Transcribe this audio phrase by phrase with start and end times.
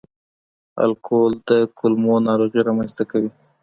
[0.83, 3.31] الکول د کولمو ناروغي رامنځ ته کوي.